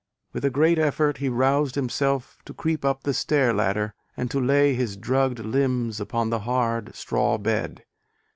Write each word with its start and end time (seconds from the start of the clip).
With 0.33 0.43
a 0.43 0.49
great 0.49 0.79
effort 0.79 1.17
he 1.17 1.29
roused 1.29 1.75
himself 1.75 2.39
to 2.45 2.55
creep 2.55 2.83
up 2.83 3.03
the 3.03 3.13
stair 3.13 3.53
ladder, 3.53 3.93
and 4.17 4.31
to 4.31 4.39
lay 4.41 4.73
his 4.73 4.97
drugged 4.97 5.37
limbs 5.37 5.99
upon 6.01 6.31
the 6.31 6.39
hard 6.39 6.95
straw 6.95 7.37
bed. 7.37 7.83